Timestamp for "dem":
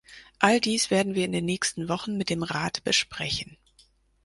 2.31-2.41